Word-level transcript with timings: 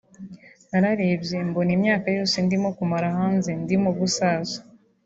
nararebye 0.69 1.37
mbona 1.47 1.71
imyaka 1.77 2.07
yose 2.17 2.35
ndimo 2.45 2.69
kumara 2.77 3.07
hanze 3.17 3.49
ndimo 3.63 3.89
gusaza 3.99 4.57